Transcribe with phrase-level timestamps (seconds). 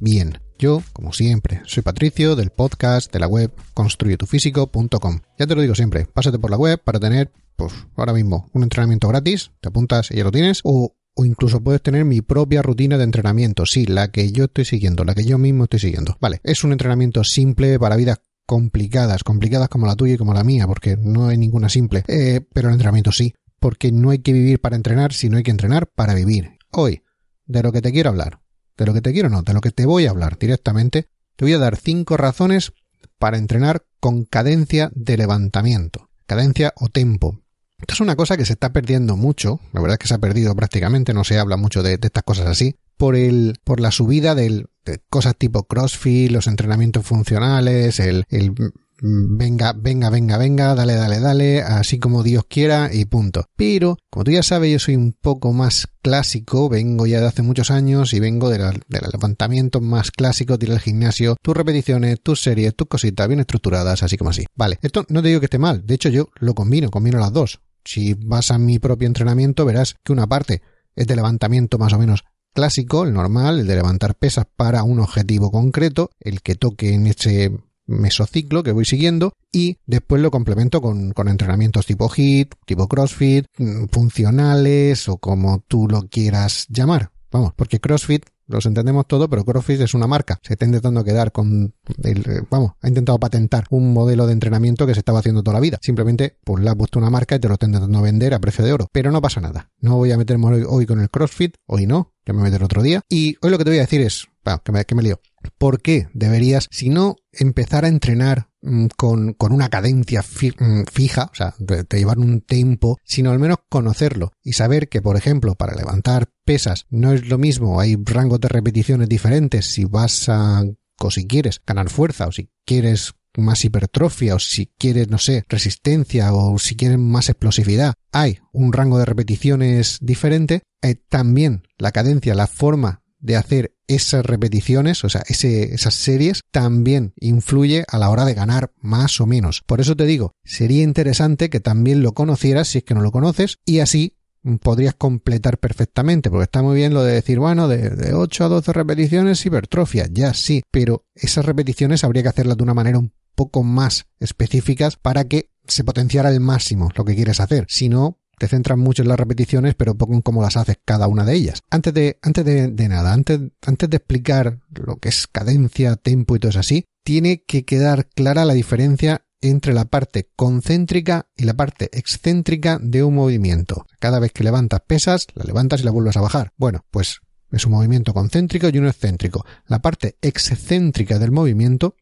[0.00, 0.38] Bien.
[0.58, 5.20] Yo, como siempre, soy Patricio del podcast de la web construyetufísico.com.
[5.38, 8.62] Ya te lo digo siempre, pásate por la web para tener, pues ahora mismo, un
[8.62, 12.62] entrenamiento gratis, te apuntas y ya lo tienes, o, o incluso puedes tener mi propia
[12.62, 16.16] rutina de entrenamiento, sí, la que yo estoy siguiendo, la que yo mismo estoy siguiendo.
[16.20, 20.44] Vale, es un entrenamiento simple para vidas complicadas, complicadas como la tuya y como la
[20.44, 24.32] mía, porque no hay ninguna simple, eh, pero el entrenamiento sí, porque no hay que
[24.32, 26.52] vivir para entrenar, sino hay que entrenar para vivir.
[26.72, 27.02] Hoy,
[27.44, 28.40] de lo que te quiero hablar,
[28.76, 31.44] de lo que te quiero no, de lo que te voy a hablar directamente, te
[31.44, 32.72] voy a dar cinco razones
[33.18, 37.40] para entrenar con cadencia de levantamiento, cadencia o tempo.
[37.78, 40.18] Esto es una cosa que se está perdiendo mucho, la verdad es que se ha
[40.18, 44.34] perdido prácticamente, no se habla mucho de, estas cosas así, por el, por la subida
[44.34, 48.54] del, de cosas tipo CrossFit, los entrenamientos funcionales, el, el
[49.00, 53.44] venga, venga, venga, venga, dale, dale, dale, así como Dios quiera y punto.
[53.56, 57.42] Pero, como tú ya sabes, yo soy un poco más clásico, vengo ya de hace
[57.42, 61.56] muchos años y vengo de, la, de los más clásicos, de ir al gimnasio, tus
[61.56, 64.46] repeticiones, tus series, tus cositas bien estructuradas, así como así.
[64.54, 67.32] Vale, esto no te digo que esté mal, de hecho yo lo combino, combino las
[67.32, 67.60] dos.
[67.84, 70.62] Si vas a mi propio entrenamiento verás que una parte
[70.96, 72.24] es de levantamiento más o menos
[72.56, 77.06] clásico, el normal, el de levantar pesas para un objetivo concreto, el que toque en
[77.06, 77.52] ese
[77.86, 83.86] mesociclo que voy siguiendo y después lo complemento con, entrenamientos tipo HIT, tipo CrossFit, mm,
[83.90, 87.10] funcionales o como tú lo quieras llamar.
[87.30, 90.38] Vamos, porque CrossFit los entendemos todo, pero CrossFit es una marca.
[90.42, 94.94] Se está intentando quedar con el, vamos, ha intentado patentar un modelo de entrenamiento que
[94.94, 95.78] se estaba haciendo toda la vida.
[95.82, 98.64] Simplemente, pues le ha puesto una marca y te lo está intentando vender a precio
[98.64, 98.86] de oro.
[98.92, 99.70] Pero no pasa nada.
[99.80, 102.82] No voy a meterme hoy, hoy con el CrossFit, hoy no, ya me meteré otro
[102.82, 103.02] día.
[103.08, 104.28] Y hoy lo que te voy a decir es,
[104.64, 105.20] que me, lío.
[105.58, 111.30] ¿Por qué deberías, si no empezar a entrenar mm, con, con, una cadencia mm, fija,
[111.32, 115.16] o sea, de, de, llevar un tiempo, sino al menos conocerlo y saber que, por
[115.16, 120.28] ejemplo, para levantar pesas no es lo mismo, hay rangos de repeticiones diferentes si vas
[120.28, 120.64] a,
[121.00, 125.44] o si quieres ganar fuerza, o si quieres más hipertrofia o si quieres, no sé,
[125.48, 130.62] resistencia o si quieres más explosividad, hay un rango de repeticiones diferente.
[130.82, 137.12] Eh, también la cadencia, la forma de hacer esas repeticiones, o sea, esas series, también
[137.20, 139.62] influye a la hora de ganar más o menos.
[139.66, 143.12] Por eso te digo, sería interesante que también lo conocieras si es que no lo
[143.12, 144.16] conoces y así
[144.62, 148.48] podrías completar perfectamente, porque está muy bien lo de decir, bueno, de, de 8 a
[148.48, 153.12] 12 repeticiones hipertrofia, ya sí, pero esas repeticiones habría que hacerlas de una manera un
[153.34, 157.66] poco más específicas para que se potenciara al máximo lo que quieres hacer.
[157.68, 161.08] Si no, te centras mucho en las repeticiones, pero poco en cómo las haces cada
[161.08, 161.62] una de ellas.
[161.70, 166.38] Antes de, antes de, nada, antes, antes de explicar lo que es cadencia, tempo y
[166.38, 171.54] todo eso así, tiene que quedar clara la diferencia entre la parte concéntrica y la
[171.54, 173.86] parte excéntrica de un movimiento.
[174.00, 176.52] Cada vez que levantas pesas, la levantas y la vuelves a bajar.
[176.56, 177.20] Bueno, pues
[177.52, 179.44] es un movimiento concéntrico y uno excéntrico.
[179.66, 181.96] La parte excéntrica del movimiento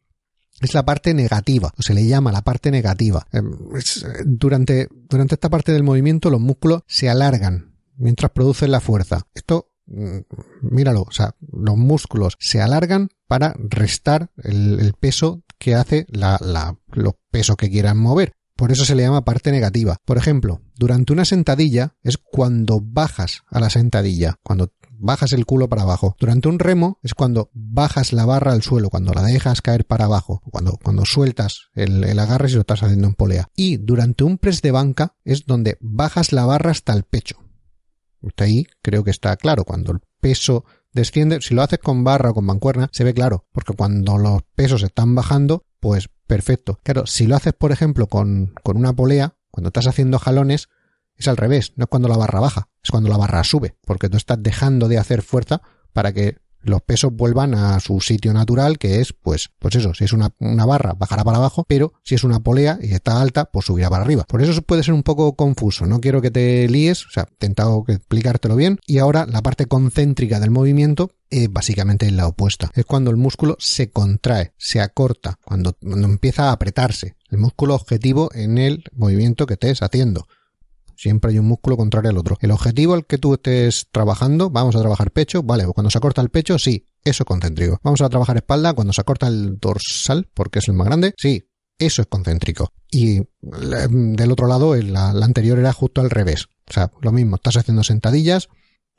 [0.61, 3.25] es la parte negativa, o se le llama la parte negativa.
[4.25, 9.27] Durante, durante esta parte del movimiento los músculos se alargan mientras producen la fuerza.
[9.33, 9.71] Esto,
[10.61, 16.37] míralo, o sea, los músculos se alargan para restar el, el peso que hace la,
[16.41, 18.33] la, los pesos que quieran mover.
[18.55, 19.97] Por eso se le llama parte negativa.
[20.05, 25.69] Por ejemplo, durante una sentadilla es cuando bajas a la sentadilla, cuando bajas el culo
[25.69, 26.15] para abajo.
[26.19, 30.05] Durante un remo es cuando bajas la barra al suelo, cuando la dejas caer para
[30.05, 33.49] abajo, cuando, cuando sueltas el, el agarre si lo estás haciendo en polea.
[33.55, 37.37] Y durante un press de banca es donde bajas la barra hasta el pecho.
[38.25, 39.63] Hasta ahí creo que está claro.
[39.65, 43.45] Cuando el peso desciende, si lo haces con barra o con mancuerna, se ve claro,
[43.51, 46.79] porque cuando los pesos están bajando, pues perfecto.
[46.83, 50.67] Claro, si lo haces, por ejemplo, con, con una polea, cuando estás haciendo jalones,
[51.17, 54.09] es al revés, no es cuando la barra baja, es cuando la barra sube, porque
[54.09, 55.61] tú estás dejando de hacer fuerza
[55.93, 60.03] para que los pesos vuelvan a su sitio natural, que es, pues, pues eso, si
[60.03, 60.33] es una,
[60.65, 64.03] barra, bajará para abajo, pero si es una polea y está alta, pues subirá para
[64.03, 64.25] arriba.
[64.27, 67.33] Por eso puede ser un poco confuso, no quiero que te líes, o sea, he
[67.33, 72.71] intentado explicártelo bien, y ahora la parte concéntrica del movimiento es básicamente la opuesta.
[72.73, 77.15] Es cuando el músculo se contrae, se acorta, cuando, cuando empieza a apretarse.
[77.29, 80.27] El músculo objetivo en el movimiento que estés haciendo.
[80.95, 82.37] Siempre hay un músculo contrario al otro.
[82.41, 86.21] El objetivo al que tú estés trabajando, vamos a trabajar pecho, vale, cuando se acorta
[86.21, 87.79] el pecho, sí, eso es concéntrico.
[87.83, 91.49] Vamos a trabajar espalda, cuando se acorta el dorsal, porque es el más grande, sí,
[91.77, 92.71] eso es concéntrico.
[92.89, 96.47] Y del otro lado, la, la anterior era justo al revés.
[96.69, 98.47] O sea, lo mismo, estás haciendo sentadillas,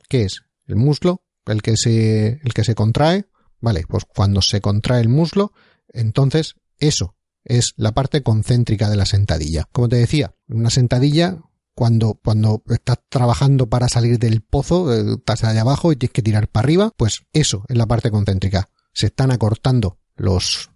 [0.07, 0.41] ¿qué es?
[0.67, 3.25] El muslo, el que se, el que se contrae,
[3.59, 5.51] vale, pues cuando se contrae el muslo,
[5.89, 9.67] entonces eso es la parte concéntrica de la sentadilla.
[9.71, 11.41] Como te decía, una sentadilla
[11.77, 16.23] cuando, cuando estás trabajando para salir del pozo, eh, estás allá abajo y tienes que
[16.23, 18.67] tirar para arriba, pues eso es la parte concéntrica.
[18.93, 20.71] Se están acortando los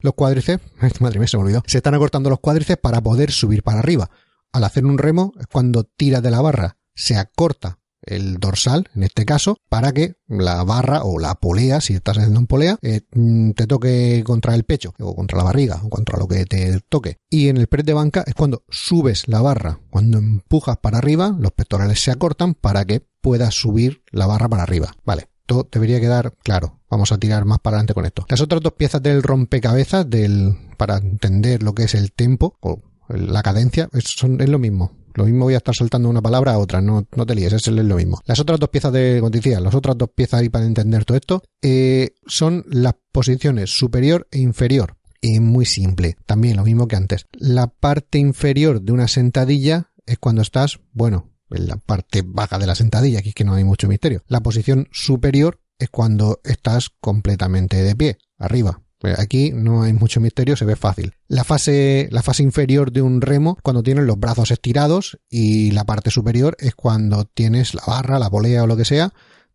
[0.00, 0.64] los cuádriceps,
[1.00, 4.10] madre mía, se me olvidó, se están acortando los cuádriceps para poder subir para arriba.
[4.50, 9.24] Al hacer un remo, cuando tiras de la barra, se acorta el dorsal, en este
[9.24, 13.52] caso, para que la barra o la polea, si estás haciendo un polea, eh, mm,
[13.52, 17.18] te toque contra el pecho o contra la barriga o contra lo que te toque.
[17.30, 21.34] Y en el press de banca es cuando subes la barra, cuando empujas para arriba,
[21.38, 24.94] los pectorales se acortan para que puedas subir la barra para arriba.
[25.04, 25.28] Vale.
[25.42, 26.80] Esto debería quedar claro.
[26.88, 28.24] Vamos a tirar más para adelante con esto.
[28.28, 32.80] Las otras dos piezas del rompecabezas del, para entender lo que es el tempo o
[33.08, 36.58] la cadencia son, es lo mismo lo mismo voy a estar soltando una palabra a
[36.58, 38.20] otra, no, no te líes, es lo mismo.
[38.26, 41.42] Las otras dos piezas de, como las otras dos piezas ahí para entender todo esto,
[41.60, 44.96] eh, son las posiciones superior e inferior.
[45.20, 47.26] Y muy simple, también lo mismo que antes.
[47.32, 52.66] La parte inferior de una sentadilla es cuando estás, bueno, en la parte baja de
[52.66, 54.24] la sentadilla, aquí es que no hay mucho misterio.
[54.26, 60.20] La posición superior es cuando estás completamente de pie, arriba, pues aquí no hay mucho
[60.20, 61.14] misterio, se ve fácil.
[61.26, 65.82] La fase, la fase inferior de un remo, cuando tienes los brazos estirados, y la
[65.82, 69.12] parte superior es cuando tienes la barra, la polea o lo que sea,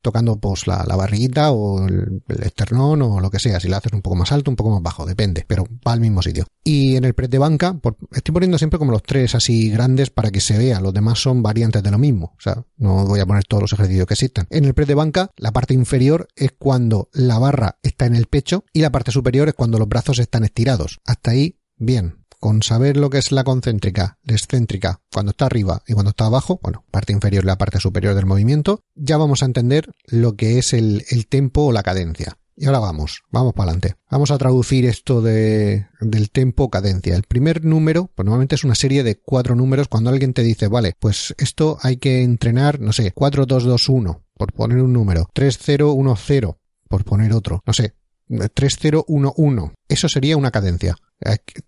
[0.07, 3.92] tocando pues la, la barriguita o el, esternón o lo que sea, si la haces
[3.92, 6.45] un poco más alto, un poco más bajo, depende, pero va al mismo sitio.
[6.63, 7.77] Y en el press de banca,
[8.12, 11.44] estoy poniendo siempre como los tres así grandes para que se vea, los demás son
[11.44, 14.48] variantes de lo mismo, o sea, no voy a poner todos los ejercicios que existan.
[14.50, 18.27] En el press de banca, la parte inferior es cuando la barra está en el
[18.27, 21.01] pecho y la parte superior es cuando los brazos están estirados.
[21.06, 25.81] Hasta ahí, bien con saber lo que es la concéntrica, la excéntrica, cuando está arriba
[25.88, 29.42] y cuando está abajo, bueno, parte inferior y la parte superior del movimiento, ya vamos
[29.42, 32.38] a entender lo que es el, el tempo o la cadencia.
[32.60, 33.98] Y ahora vamos, vamos para adelante.
[34.10, 37.16] Vamos a traducir esto de, del tempo cadencia.
[37.16, 40.68] El primer número, pues normalmente es una serie de cuatro números cuando alguien te dice,
[40.68, 46.56] vale, pues esto hay que entrenar, no sé, 4221, por poner un número, 3010,
[46.90, 47.94] por poner otro, no sé,
[48.28, 49.75] 3011.
[49.88, 50.98] Eso sería una cadencia.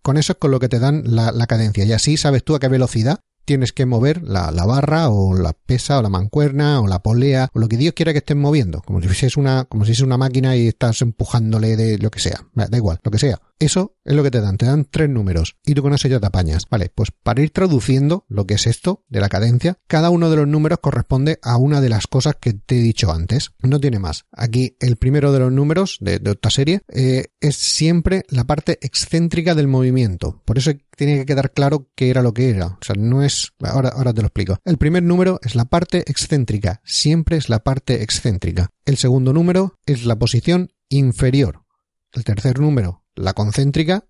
[0.01, 1.83] Con eso es con lo que te dan la, cadencia.
[1.85, 5.97] Y así sabes tú a qué velocidad tienes que mover la, barra o la pesa
[5.97, 8.81] o la mancuerna o la polea o lo que Dios quiera que estés moviendo.
[8.81, 12.19] Como si es una, como si es una máquina y estás empujándole de lo que
[12.19, 12.45] sea.
[12.53, 13.39] Da igual, lo que sea.
[13.59, 16.21] Eso es lo que te dan, te dan tres números y tú con eso ya
[16.21, 16.63] te apañas.
[16.69, 20.37] Vale, pues para ir traduciendo lo que es esto de la cadencia, cada uno de
[20.37, 23.51] los números corresponde a una de las cosas que te he dicho antes.
[23.61, 24.25] No tiene más.
[24.31, 29.55] Aquí el primero de los números de, esta serie eh, es siempre la parte excéntrica
[29.55, 30.41] del movimiento.
[30.45, 32.67] Por eso tiene que quedar claro qué era lo que era.
[32.67, 33.51] O sea, no es...
[33.59, 34.57] Ahora te lo explico.
[34.63, 36.81] El primer número es la parte excéntrica.
[36.85, 38.69] Siempre es la parte excéntrica.
[38.85, 41.65] El segundo número es la posición inferior.
[42.13, 44.05] El tercer número la concéntrica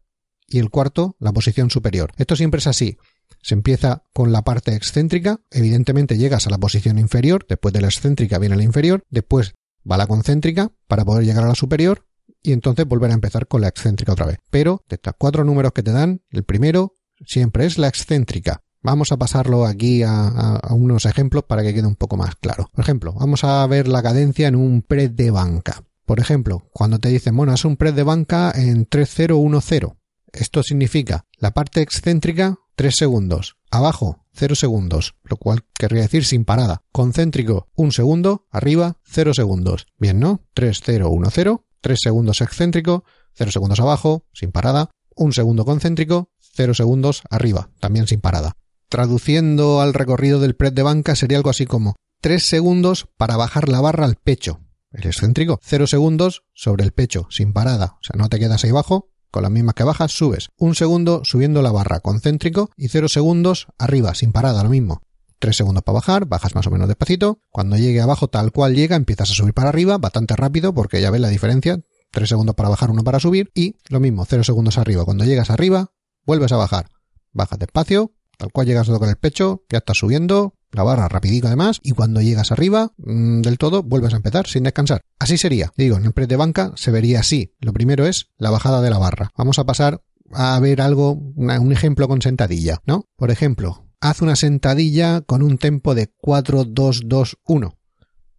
[0.48, 2.12] y el cuarto la posición superior.
[2.18, 2.98] Esto siempre es así.
[3.42, 7.88] Se empieza con la parte excéntrica, evidentemente llegas a la posición inferior, después de la
[7.88, 9.54] excéntrica viene la inferior, después
[9.90, 12.06] va la concéntrica para poder llegar a la superior
[12.42, 14.40] y entonces volver a empezar con la excéntrica otra vez.
[14.50, 16.96] Pero de estos cuatro números que te dan, el primero
[17.26, 18.64] siempre es la excéntrica.
[18.82, 22.70] Vamos a pasarlo aquí a, a, unos ejemplos para que quede un poco más claro.
[22.74, 25.84] Por ejemplo, vamos a ver la cadencia en un pre de banca.
[26.10, 29.92] Por ejemplo, cuando te dicen, bueno, haz un press de banca en 3010.
[30.34, 36.46] Esto significa la parte excéntrica 3 segundos, abajo 0 segundos, lo cual querría decir sin
[36.46, 36.82] parada.
[36.92, 39.86] Concéntrico 1 segundo, arriba 0 segundos.
[40.00, 40.42] Bien, ¿no?
[40.56, 43.04] 3010, 3 segundos excéntrico,
[43.36, 48.58] 0 segundos abajo, sin parada, 1 segundo concéntrico, 0 segundos arriba, también sin parada.
[48.90, 53.70] Traduciendo al recorrido del press de banca sería algo así como 3 segundos para bajar
[53.70, 57.98] la barra al pecho, el excéntrico, cero segundos sobre el pecho, sin parada.
[58.00, 60.50] O sea, no te quedas ahí abajo, con las mismas que bajas, subes.
[60.58, 65.02] Un segundo subiendo la barra concéntrico y cero segundos arriba, sin parada, lo mismo.
[65.40, 67.40] Tres segundos para bajar, bajas más o menos despacito.
[67.50, 71.12] Cuando llegue abajo tal cual llega, empiezas a subir para arriba, bastante rápido, porque ya
[71.12, 71.80] ves la diferencia.
[72.12, 73.52] Tres segundos para bajar, uno para subir.
[73.54, 75.06] Y lo mismo, cero segundos arriba.
[75.06, 75.92] Cuando llegas arriba,
[76.26, 76.90] vuelves a bajar.
[77.32, 81.48] Bajas despacio, tal cual llegas todo con el pecho, ya estás subiendo, la barra rapidito
[81.48, 85.02] además, y cuando llegas arriba mmm, del todo vuelves a empezar sin descansar.
[85.18, 85.72] Así sería.
[85.78, 87.54] Digo, en el press de banca se vería así.
[87.60, 89.32] Lo primero es la bajada de la barra.
[89.38, 93.06] Vamos a pasar a ver algo, un ejemplo con sentadilla, ¿no?
[93.16, 97.78] Por ejemplo, haz una sentadilla con un tempo de 4, 2, 2, 1.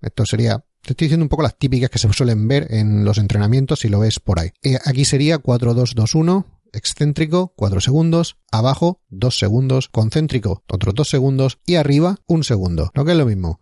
[0.03, 3.19] Esto sería te estoy diciendo un poco las típicas que se suelen ver en los
[3.19, 4.51] entrenamientos si lo ves por ahí.
[4.63, 10.95] Eh, aquí sería 4, 2, 2, 1, excéntrico 4 segundos, abajo 2 segundos, concéntrico otros
[10.95, 13.61] 2 segundos y arriba 1 segundo, lo que es lo mismo.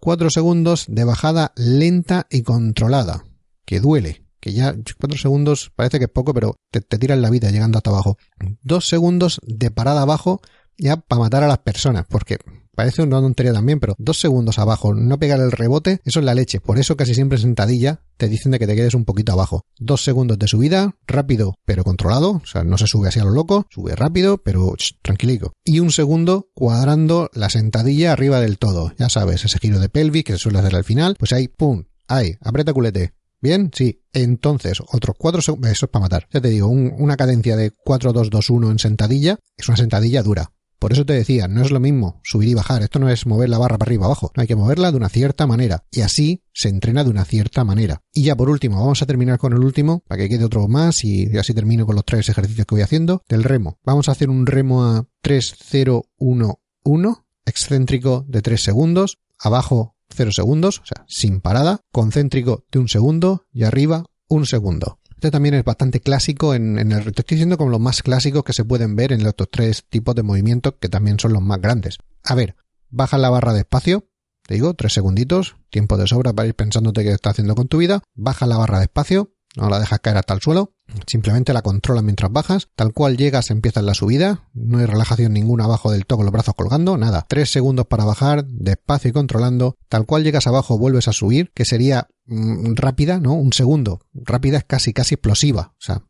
[0.00, 3.24] 4 segundos de bajada lenta y controlada,
[3.64, 7.30] que duele, que ya 4 segundos parece que es poco, pero te, te tiran la
[7.30, 8.18] vida llegando hasta abajo.
[8.62, 10.40] 2 segundos de parada abajo,
[10.78, 12.38] ya para matar a las personas, porque
[12.74, 16.34] parece una tontería también, pero dos segundos abajo, no pegar el rebote, eso es la
[16.34, 16.60] leche.
[16.60, 19.62] Por eso casi siempre sentadilla te dicen de que te quedes un poquito abajo.
[19.78, 23.30] Dos segundos de subida, rápido pero controlado, o sea, no se sube así a lo
[23.30, 25.52] loco, sube rápido pero tranquilico.
[25.64, 28.92] Y un segundo cuadrando la sentadilla arriba del todo.
[28.98, 31.84] Ya sabes, ese giro de pelvis que se suele hacer al final, pues ahí, pum,
[32.08, 33.14] ahí, aprieta culete.
[33.40, 34.00] Bien, sí.
[34.12, 35.72] Entonces, otros cuatro segundos.
[35.72, 36.28] Eso es para matar.
[36.32, 40.52] Ya te digo, una cadencia de 4-2-2-1 en sentadilla es una sentadilla dura.
[40.82, 42.82] Por eso te decía, no es lo mismo subir y bajar.
[42.82, 44.32] Esto no es mover la barra para arriba abajo.
[44.34, 45.84] Hay que moverla de una cierta manera.
[45.92, 48.02] Y así se entrena de una cierta manera.
[48.12, 51.04] Y ya por último, vamos a terminar con el último, para que quede otro más
[51.04, 53.22] y así termino con los tres ejercicios que voy haciendo.
[53.28, 53.78] Del remo.
[53.84, 57.26] Vamos a hacer un remo a 3, 0, 1, 1.
[57.46, 59.18] Excéntrico de 3 segundos.
[59.38, 61.82] Abajo 0 segundos, o sea, sin parada.
[61.92, 63.44] Concéntrico de un segundo.
[63.52, 64.98] Y arriba un segundo.
[65.22, 68.52] Este también es bastante clásico en, el te estoy diciendo como los más clásicos que
[68.52, 71.60] se pueden ver en los otros tres tipos de movimientos que también son los más
[71.60, 71.98] grandes.
[72.24, 72.56] A ver,
[72.90, 74.08] baja la barra de espacio,
[74.48, 77.78] te digo, tres segunditos, tiempo de sobra para ir pensándote qué estás haciendo con tu
[77.78, 80.72] vida, baja la barra de espacio, no la dejas caer hasta el suelo,
[81.06, 85.64] simplemente la controlas mientras bajas, tal cual llegas empieza la subida, no hay relajación ninguna
[85.64, 90.06] abajo del todo los brazos colgando, nada, tres segundos para bajar, despacio y controlando, tal
[90.06, 93.34] cual llegas abajo vuelves a subir, que sería mm, rápida, ¿no?
[93.34, 96.02] Un segundo, rápida es casi, casi explosiva, o sea,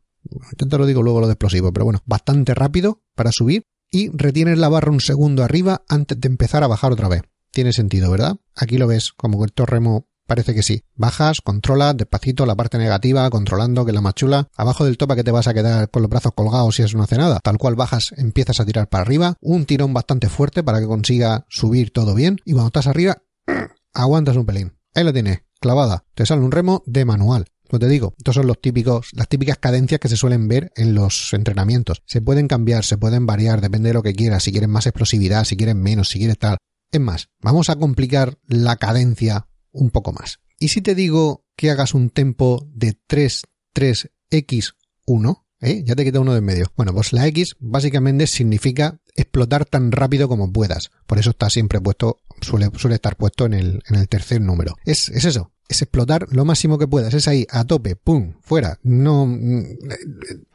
[0.57, 4.57] te lo digo luego lo de explosivo, pero bueno, bastante rápido para subir y retienes
[4.57, 7.23] la barra un segundo arriba antes de empezar a bajar otra vez.
[7.51, 8.37] Tiene sentido, ¿verdad?
[8.55, 10.83] Aquí lo ves como el remo Parece que sí.
[10.95, 14.47] Bajas, controla despacito la parte negativa, controlando que la más chula.
[14.55, 17.03] Abajo del topa que te vas a quedar con los brazos colgados si eso no
[17.03, 17.39] hace nada.
[17.43, 19.35] Tal cual bajas, empiezas a tirar para arriba.
[19.41, 22.39] Un tirón bastante fuerte para que consiga subir todo bien.
[22.45, 23.21] Y cuando estás arriba,
[23.93, 24.73] aguantas un pelín.
[24.95, 26.05] Ahí lo tienes, clavada.
[26.13, 27.45] Te sale un remo de manual.
[27.69, 30.93] Como te digo, estos son los típicos, las típicas cadencias que se suelen ver en
[30.93, 32.03] los entrenamientos.
[32.05, 34.43] Se pueden cambiar, se pueden variar, depende de lo que quieras.
[34.43, 36.57] Si quieres más explosividad, si quieres menos, si quieres tal.
[36.91, 40.39] Es más, vamos a complicar la cadencia un poco más.
[40.59, 44.75] ¿Y si te digo que hagas un tempo de 3, 3, X,
[45.05, 45.45] 1?
[45.59, 45.83] ¿Eh?
[45.85, 46.71] Ya te queda uno de en medio.
[46.75, 50.91] Bueno, pues la X básicamente significa explotar tan rápido como puedas.
[51.05, 54.75] Por eso está siempre puesto, suele, suele estar puesto en el, en el tercer número.
[54.85, 57.13] Es, es eso, es explotar lo máximo que puedas.
[57.13, 58.77] Es ahí, a tope, pum, fuera.
[58.83, 59.63] No, mm,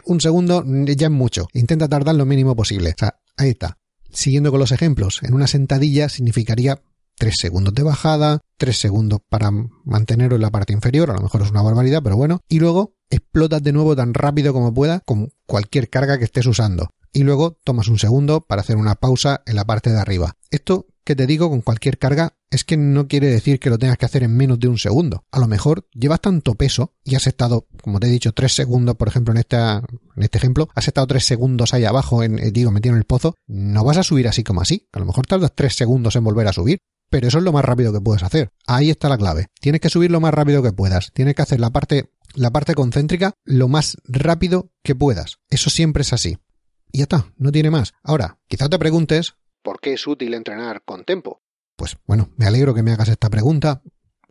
[0.05, 1.49] un segundo ya es mucho.
[1.55, 2.91] Intenta tardar lo mínimo posible.
[2.91, 3.79] O sea, ahí está.
[4.11, 6.83] Siguiendo con los ejemplos, en una sentadilla significaría
[7.19, 9.51] 3 segundos de bajada, 3 segundos para
[9.85, 12.95] mantenerlo en la parte inferior, a lo mejor es una barbaridad, pero bueno, y luego
[13.11, 16.91] explotas de nuevo tan rápido como pueda con cualquier carga que estés usando.
[17.13, 20.37] Y luego tomas un segundo para hacer una pausa en la parte de arriba.
[20.51, 23.97] Esto que te digo con cualquier carga es que no quiere decir que lo tengas
[23.97, 25.25] que hacer en menos de un segundo.
[25.33, 28.97] A lo mejor llevas tanto peso y has estado, como te he dicho, tres segundos,
[28.97, 29.83] por ejemplo, en, esta,
[30.17, 33.05] en este ejemplo, has estado tres segundos ahí abajo, en, eh, digo, metido en el
[33.05, 34.87] pozo, no vas a subir así como así.
[34.93, 36.79] A lo mejor tardas tres segundos en volver a subir
[37.11, 38.51] pero eso es lo más rápido que puedes hacer.
[38.67, 39.47] Ahí está la clave.
[39.61, 41.13] Tienes que subir lo más rápido que puedas.
[41.13, 45.39] Tienes que hacer la parte, la parte concéntrica lo más rápido que puedas.
[45.51, 46.39] Eso siempre es así.
[46.93, 47.93] Y ya está, no tiene más.
[48.03, 51.43] Ahora, quizá te preguntes, ¿por qué es útil entrenar con tempo?
[51.77, 53.83] Pues bueno, me alegro que me hagas esta pregunta,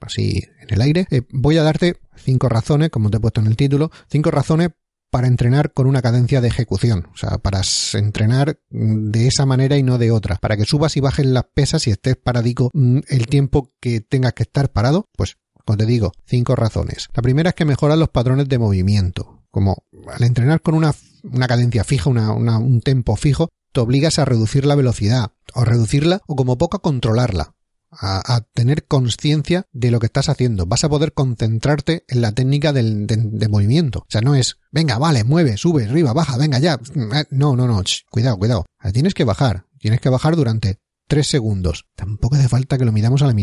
[0.01, 1.07] así en el aire.
[1.12, 4.69] Eh, voy a darte cinco razones, como te he puesto en el título, cinco razones
[5.09, 7.61] para entrenar con una cadencia de ejecución, o sea, para
[7.93, 11.87] entrenar de esa manera y no de otra, para que subas y bajes las pesas
[11.87, 16.11] y estés paradico mm, el tiempo que tengas que estar parado, pues, como te digo,
[16.25, 17.07] cinco razones.
[17.13, 21.47] La primera es que mejoras los patrones de movimiento, como al entrenar con una, una
[21.47, 26.35] cadencia fija, una, un tempo fijo, te obligas a reducir la velocidad, o reducirla, o
[26.35, 27.53] como poco a controlarla
[28.00, 30.66] a, tener conciencia de lo que estás haciendo.
[30.66, 34.00] Vas a poder concentrarte en la técnica del, de, movimiento.
[34.00, 36.80] O sea, no es, venga, vale, mueve, sube, arriba, baja, venga, ya.
[37.30, 38.66] No, no, no, cuidado, cuidado.
[38.94, 39.66] Tienes que bajar.
[39.80, 41.86] Tienes que bajar durante tres segundos.
[41.96, 43.34] Tampoco hace falta que lo midamos a la,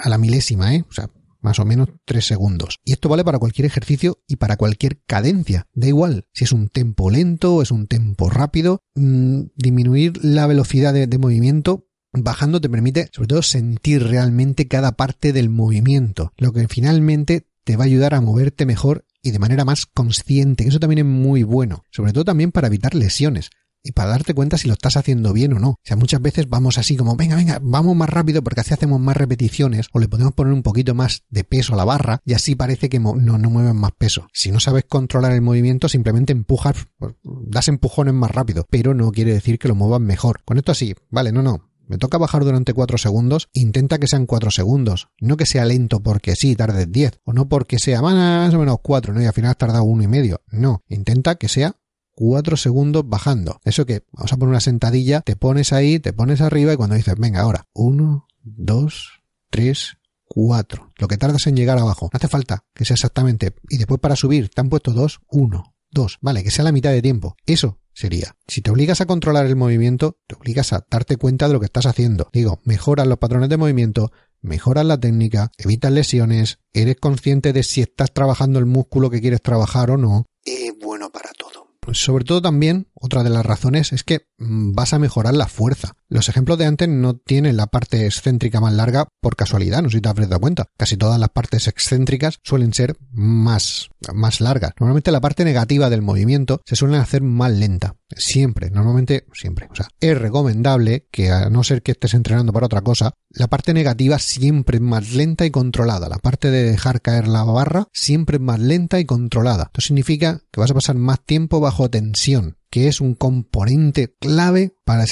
[0.00, 0.84] a la milésima, ¿eh?
[0.88, 1.10] O sea,
[1.44, 2.80] más o menos tres segundos.
[2.84, 5.68] Y esto vale para cualquier ejercicio y para cualquier cadencia.
[5.74, 8.80] Da igual si es un tempo lento o es un tempo rápido.
[8.94, 11.83] Mm, disminuir la velocidad de, movimiento
[12.22, 17.76] bajando te permite sobre todo sentir realmente cada parte del movimiento, lo que finalmente te
[17.76, 20.68] va a ayudar a moverte mejor y de manera más consciente.
[20.68, 23.50] Eso también es muy bueno, sobre todo también para evitar lesiones
[23.84, 25.70] y para darte cuenta si lo estás haciendo bien o no.
[25.70, 28.98] O sea, muchas veces vamos así como, venga, venga, vamos más rápido porque así hacemos
[28.98, 32.32] más repeticiones o le podemos poner un poquito más de peso a la barra y
[32.32, 34.26] así parece que no, no mueven más peso.
[34.32, 39.12] Si no sabes controlar el movimiento, simplemente empujas, pues, das empujones más rápido, pero no
[39.12, 40.42] quiere decir que lo muevas mejor.
[40.44, 44.26] Con esto así, vale, no, no, me toca bajar durante 4 segundos, intenta que sean
[44.26, 48.54] 4 segundos, no que sea lento porque sí, tardes 10, o no porque sea más
[48.54, 49.22] o menos 4, ¿no?
[49.22, 50.42] Y al final has tardado uno y medio.
[50.50, 51.76] No, intenta que sea
[52.14, 53.60] 4 segundos bajando.
[53.64, 56.96] Eso que, vamos a poner una sentadilla, te pones ahí, te pones arriba y cuando
[56.96, 59.08] dices, venga, ahora, 1, 2,
[59.50, 60.92] 3, 4.
[60.96, 62.08] Lo que tardas en llegar abajo.
[62.12, 63.54] No hace falta que sea exactamente.
[63.68, 66.18] Y después para subir, te han puesto 2, 1, 2.
[66.20, 67.36] Vale, que sea la mitad de tiempo.
[67.46, 68.36] Eso sería.
[68.46, 71.66] Si te obligas a controlar el movimiento, te obligas a darte cuenta de lo que
[71.66, 72.28] estás haciendo.
[72.32, 77.80] Digo, mejoras los patrones de movimiento, mejoras la técnica, evitas lesiones, eres consciente de si
[77.80, 80.26] estás trabajando el músculo que quieres trabajar o no.
[80.44, 81.68] Es bueno para todo.
[81.92, 85.94] Sobre todo también, otra de las razones es que mm, vas a mejorar la fuerza.
[86.08, 89.98] Los ejemplos de antes no tienen la parte excéntrica más larga por casualidad, no sé
[89.98, 90.70] si te habrás dado cuenta.
[90.78, 94.72] Casi todas las partes excéntricas suelen ser más, más largas.
[94.80, 97.96] Normalmente la parte negativa del movimiento se suele hacer más lenta.
[98.16, 99.68] Siempre, normalmente, siempre.
[99.70, 103.48] O sea, es recomendable que a no ser que estés entrenando para otra cosa, la
[103.48, 106.08] parte negativa siempre es más lenta y controlada.
[106.08, 109.64] La parte de dejar caer la barra siempre es más lenta y controlada.
[109.64, 114.74] Esto significa que vas a pasar más tiempo bajo tensión que es un componente clave
[114.84, 115.04] para,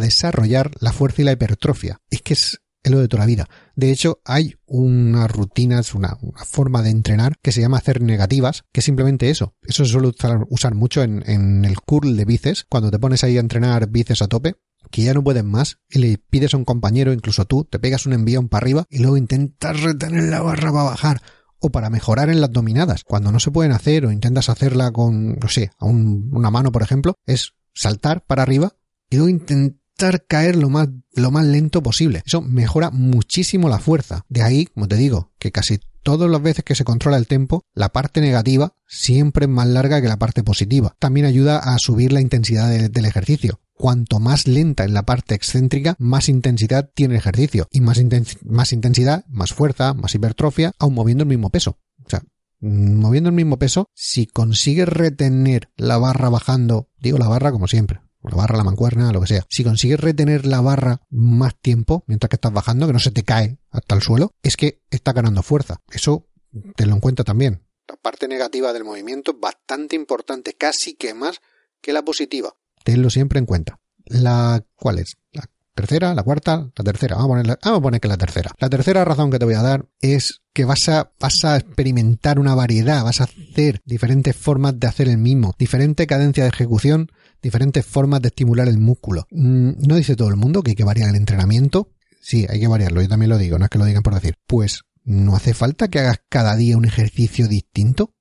[0.00, 2.00] desarrollar la fuerza y la hipertrofia.
[2.08, 3.46] Es que es lo de toda la vida.
[3.76, 8.64] De hecho, hay una rutina, una, una, forma de entrenar que se llama hacer negativas,
[8.72, 9.54] que es simplemente eso.
[9.60, 10.12] Eso se suele
[10.48, 14.22] usar, mucho en, en, el curl de bíceps, cuando te pones ahí a entrenar bíceps
[14.22, 14.54] a tope,
[14.90, 18.06] que ya no puedes más, y le pides a un compañero, incluso tú, te pegas
[18.06, 21.20] un envión para arriba y luego intentas retener la barra para bajar
[21.64, 23.04] o para mejorar en las dominadas.
[23.04, 26.82] Cuando no se pueden hacer o intentas hacerla con, no sé, a una mano, por
[26.82, 28.72] ejemplo, es saltar para arriba
[29.10, 32.22] y luego intentar caer lo más, lo más lento posible.
[32.26, 34.24] Eso mejora muchísimo la fuerza.
[34.28, 37.62] De ahí, como te digo, que casi todas las veces que se controla el tempo,
[37.74, 40.94] la parte negativa siempre es más larga que la parte positiva.
[40.98, 45.96] También ayuda a subir la intensidad del ejercicio cuanto más lenta es la parte excéntrica,
[45.98, 47.68] más intensidad tiene el ejercicio.
[47.70, 51.78] Y más, intensidad, más fuerza, más hipertrofia, aún moviendo el mismo peso.
[52.04, 52.22] O sea,
[52.60, 58.00] moviendo el mismo peso, si consigues retener la barra bajando, digo la barra como siempre,
[58.22, 62.30] la barra, la mancuerna, lo que sea, si consigues retener la barra más tiempo mientras
[62.30, 65.42] que estás bajando, que no se te cae hasta el suelo, es que está ganando
[65.42, 65.82] fuerza.
[65.90, 66.28] Eso
[66.76, 67.66] te lo encuentro también.
[67.86, 71.40] La parte negativa del movimiento es bastante importante, casi que más
[71.82, 73.80] que la positiva tenlo siempre en cuenta.
[74.06, 75.16] La, ¿cuál es?
[75.32, 75.44] La
[75.74, 77.16] tercera, la cuarta, la tercera.
[77.16, 78.52] Vamos a, poner, vamos a poner que la tercera.
[78.58, 82.38] La tercera razón que te voy a dar es que vas a, vas a experimentar
[82.38, 87.10] una variedad, vas a hacer diferentes formas de hacer el mismo, diferente cadencia de ejecución,
[87.42, 89.26] diferentes formas de estimular el músculo.
[89.30, 91.90] Mm, no dice todo el mundo que hay que variar el entrenamiento.
[92.20, 94.36] Sí, hay que variarlo, yo también lo digo, no es que lo digan por decir.
[94.46, 98.14] Pues no hace falta que hagas cada día un ejercicio distinto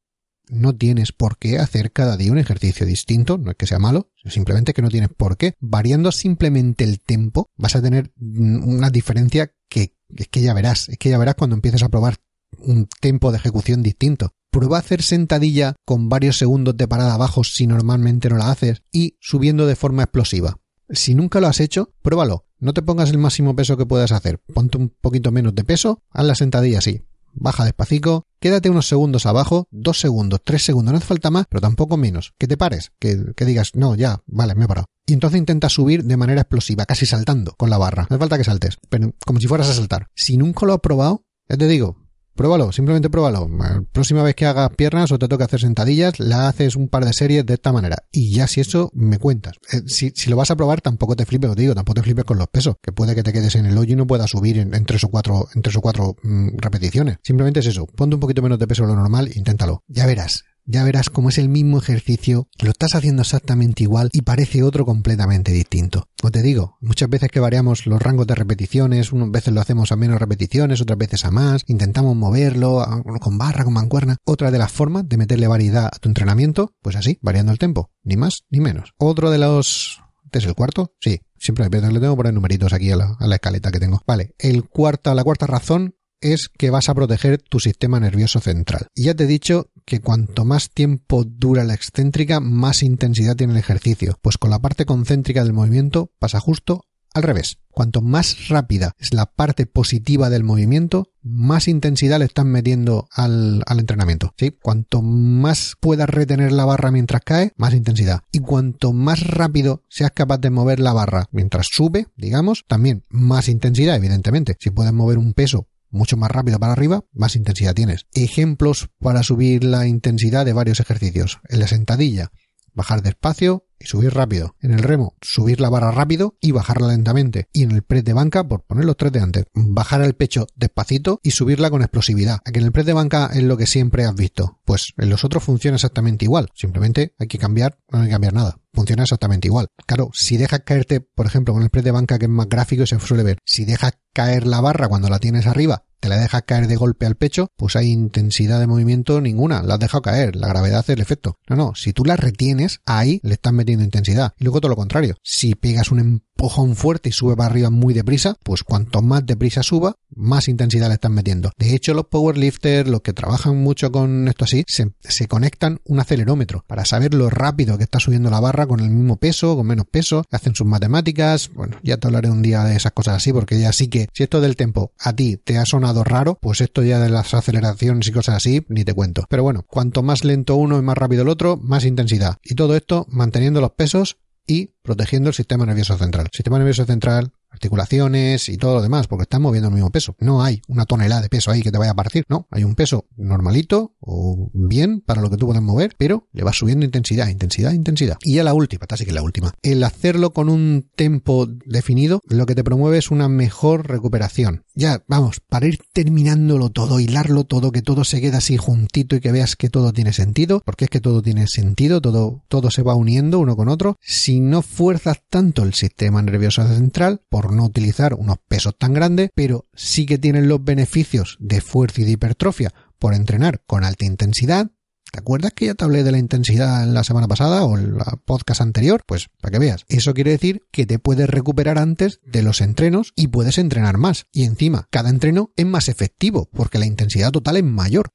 [0.54, 4.12] no tienes por qué hacer cada día un ejercicio distinto, no es que sea malo,
[4.26, 5.56] simplemente que no tienes por qué.
[5.60, 10.98] Variando simplemente el tiempo, vas a tener una diferencia que es que ya verás, es
[10.98, 12.18] que ya verás cuando empieces a probar
[12.60, 14.32] un tiempo de ejecución distinto.
[14.52, 18.84] Prueba a hacer sentadilla con varios segundos de parada abajo si normalmente no la haces
[18.92, 20.60] y subiendo de forma explosiva.
[20.90, 22.46] Si nunca lo has hecho, pruébalo.
[22.60, 24.40] No te pongas el máximo peso que puedas hacer.
[24.54, 27.02] Ponte un poquito menos de peso, haz la sentadilla así
[27.34, 31.62] baja despacito, quédate unos segundos abajo, dos segundos, tres segundos, no hace falta más, pero
[31.62, 34.88] tampoco menos, que te pares, que, digas, no, ya, vale, me he parado.
[35.06, 38.08] Y entonces intenta subir de manera explosiva, casi saltando con la barra.
[38.10, 40.08] No hace falta que saltes, pero como si fueras a saltar.
[40.16, 41.98] Si nunca lo has probado, ya te digo,
[42.36, 43.48] Pruébalo, simplemente pruébalo.
[43.92, 47.14] Próxima vez que hagas piernas o te toca hacer sentadillas, la haces un par de
[47.14, 47.98] series de esta manera.
[48.12, 49.58] Y ya si eso, me cuentas.
[49.72, 52.26] Eh, si, si, lo vas a probar, tampoco te flipes, os digo, tampoco te flipes
[52.26, 52.78] con los pesos.
[52.82, 55.10] Que puede que te quedes en el hoyo y no puedas subir en, tres o
[55.10, 57.18] cuatro, en tres o cuatro mm, repeticiones.
[57.22, 57.86] Simplemente es eso.
[57.86, 59.84] Ponte un poquito menos de peso de lo normal, inténtalo.
[59.88, 64.22] Ya verás ya verás cómo es el mismo ejercicio, lo estás haciendo exactamente igual y
[64.22, 66.08] parece otro completamente distinto.
[66.20, 69.92] Como te digo, muchas veces que variamos los rangos de repeticiones, unas veces lo hacemos
[69.92, 72.86] a menos repeticiones, otras veces a más, intentamos moverlo
[73.20, 74.18] con barra, con mancuerna.
[74.26, 77.90] Otra de las formas de meterle variedad a tu entrenamiento, pues así, variando el tiempo,
[78.04, 78.94] ni más ni menos.
[78.98, 80.00] Otro de los...
[80.26, 80.96] ¿Este es el cuarto?
[81.00, 84.02] Sí, siempre le tengo que poner numeritos aquí a la, a escaleta que tengo.
[84.08, 88.88] Vale, el cuarta, la cuarta razón es que vas a proteger tu sistema nervioso central.
[88.96, 93.54] Y ya te he dicho que cuanto más tiempo dura la excéntrica, más intensidad tiene
[93.54, 97.60] el ejercicio, pues con la parte concéntrica del movimiento pasa justo al revés.
[97.70, 103.64] Cuanto más rápida es la parte positiva del movimiento, más intensidad le están metiendo al,
[103.68, 104.34] entrenamiento.
[104.38, 104.52] ¿sí?
[104.62, 108.22] Cuanto más puedas retener la barra mientras cae, más intensidad.
[108.32, 113.50] Y cuanto más rápido seas capaz de mover la barra mientras sube, digamos, también más
[113.50, 114.56] intensidad, evidentemente.
[114.60, 118.08] Si puedes mover un peso mucho más rápido para arriba, más intensidad tienes.
[118.14, 121.40] Ejemplos para subir la intensidad de varios ejercicios.
[121.48, 122.32] En la sentadilla,
[122.74, 124.56] bajar despacio y subir rápido.
[124.62, 127.48] En el remo, subir la barra rápido y bajarla lentamente.
[127.54, 130.48] Y en el press de banca, por poner los tres de antes, bajar el pecho
[130.56, 132.40] despacito y subirla con explosividad.
[132.46, 134.60] Aquí en el press de banca es lo que siempre has visto.
[134.66, 136.50] Pues en los otros funciona exactamente igual.
[136.56, 138.58] Simplemente hay que cambiar, no hay que cambiar nada.
[138.74, 139.68] Funciona exactamente igual.
[139.86, 142.84] Claro, si dejas caerte, por ejemplo, con el press de banca que es más gráfico
[142.84, 146.18] y se suele ver, si dejas caer la barra cuando la tienes arriba te la
[146.18, 150.02] dejas caer de golpe al pecho, pues hay intensidad de movimiento ninguna, la has dejado
[150.02, 151.40] caer, la gravedad hace el efecto.
[151.48, 154.34] No, no, si tú la retienes, ahí le estás metiendo intensidad.
[154.38, 156.02] Y luego todo lo contrario, si pegas un
[156.44, 160.90] empujón fuerte y sube para arriba muy deprisa, pues cuanto más deprisa suba, más intensidad
[160.90, 161.52] le están metiendo.
[161.58, 166.66] De hecho, los powerlifters, los que trabajan mucho con esto así, se, conectan un acelerómetro
[166.68, 169.86] para saber lo rápido que está subiendo la barra con el mismo peso, con menos
[169.90, 171.50] peso, hacen sus matemáticas.
[171.54, 174.24] Bueno, ya te hablaré un día de esas cosas así, porque ya sí que, si
[174.24, 178.06] esto del tempo a ti te ha sonado raro, pues esto ya de las aceleraciones
[178.10, 179.24] y cosas así, ni te cuento.
[179.30, 182.38] Pero bueno, cuanto más lento uno y más rápido el otro, más intensidad.
[182.44, 186.26] Y todo esto manteniendo los pesos y protegiendo el sistema nervioso central.
[186.26, 190.16] El sistema nervioso central articulaciones y todo lo demás, porque están moviendo el mismo peso.
[190.20, 192.76] No hay una tonelada de peso ahí que te vaya a partir, no, hay un
[192.76, 197.28] peso normalito o bien para lo que tú puedes mover, pero le vas subiendo intensidad,
[197.28, 198.18] intensidad, intensidad.
[198.22, 199.54] Y ya la última, así que la última.
[199.62, 204.64] El hacerlo con un tempo definido, lo que te promueve es una mejor recuperación.
[204.76, 209.20] Ya, vamos, para ir terminándolo todo, hilarlo todo, que todo se queda así juntito y
[209.20, 212.82] que veas que todo tiene sentido, porque es que todo tiene sentido, todo, todo se
[212.82, 213.98] va uniendo uno con otro.
[214.02, 218.94] Si no fuerzas tanto el sistema nervioso central, por por no utilizar unos pesos tan
[218.94, 223.84] grandes, pero sí que tienen los beneficios de fuerza y de hipertrofia por entrenar con
[223.84, 224.72] alta intensidad.
[225.12, 227.98] ¿Te acuerdas que ya te hablé de la intensidad en la semana pasada o en
[227.98, 229.04] la podcast anterior?
[229.06, 229.84] Pues para que veas.
[229.90, 234.28] Eso quiere decir que te puedes recuperar antes de los entrenos y puedes entrenar más.
[234.32, 238.12] Y encima, cada entreno es más efectivo porque la intensidad total es mayor.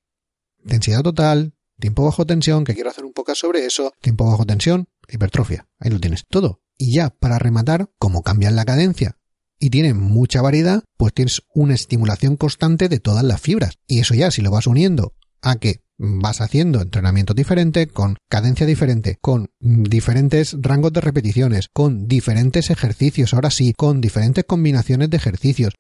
[0.64, 4.88] Intensidad total, tiempo bajo tensión, que quiero hacer un poco sobre eso, tiempo bajo tensión,
[5.08, 5.68] hipertrofia.
[5.78, 6.60] Ahí lo tienes todo.
[6.76, 9.16] Y ya, para rematar, como cambian la cadencia
[9.58, 13.78] y tienen mucha variedad, pues tienes una estimulación constante de todas las fibras.
[13.86, 18.66] Y eso ya, si lo vas uniendo a que vas haciendo entrenamiento diferente, con cadencia
[18.66, 25.16] diferente, con diferentes rangos de repeticiones, con diferentes ejercicios, ahora sí, con diferentes combinaciones de
[25.16, 25.74] ejercicios,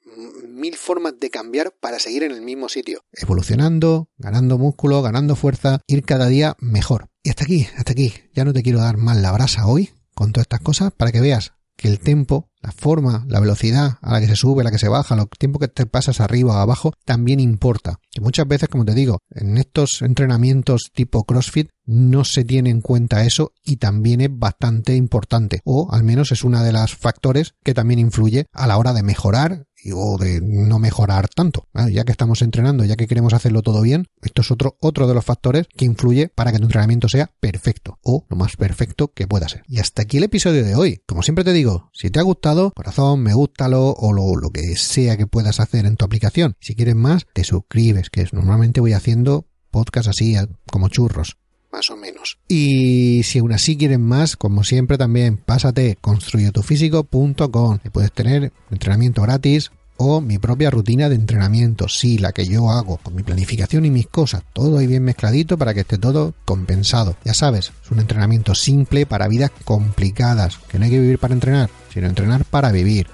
[0.58, 5.80] mil formas de cambiar para seguir en el mismo sitio, evolucionando, ganando músculo, ganando fuerza,
[5.86, 7.08] ir cada día mejor.
[7.22, 8.12] Y hasta aquí, hasta aquí.
[8.34, 11.20] Ya no te quiero dar más la brasa hoy con todas estas cosas para que
[11.20, 14.72] veas que el tiempo, la forma, la velocidad a la que se sube, a la
[14.72, 18.00] que se baja, el tiempo que te pasas arriba o abajo, también importa.
[18.10, 22.80] Que muchas veces, como te digo, en estos entrenamientos tipo CrossFit no se tiene en
[22.80, 25.60] cuenta eso y también es bastante importante.
[25.64, 29.04] O al menos es uno de los factores que también influye a la hora de
[29.04, 31.68] mejorar o de no mejorar tanto.
[31.90, 35.14] Ya que estamos entrenando, ya que queremos hacerlo todo bien, esto es otro, otro de
[35.14, 39.26] los factores que influye para que tu entrenamiento sea perfecto o lo más perfecto que
[39.26, 39.62] pueda ser.
[39.66, 41.02] Y hasta aquí el episodio de hoy.
[41.06, 44.76] Como siempre te digo, si te ha gustado, corazón, me gustalo o lo, lo que
[44.76, 46.56] sea que puedas hacer en tu aplicación.
[46.60, 50.36] Si quieres más, te suscribes, que normalmente voy haciendo podcast así
[50.70, 51.36] como churros
[51.72, 52.38] más o menos.
[52.48, 59.22] Y si aún así quieren más, como siempre también, pásate construyetufísico.com y puedes tener entrenamiento
[59.22, 63.84] gratis o mi propia rutina de entrenamiento, sí, la que yo hago, con mi planificación
[63.84, 67.16] y mis cosas, todo ahí bien mezcladito para que esté todo compensado.
[67.24, 71.34] Ya sabes, es un entrenamiento simple para vidas complicadas, que no hay que vivir para
[71.34, 73.08] entrenar, sino entrenar para vivir.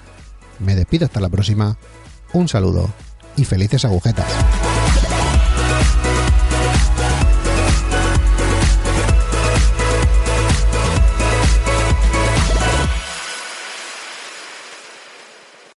[0.59, 1.77] Me despido hasta la próxima,
[2.33, 2.87] un saludo
[3.35, 4.27] y felices agujetas.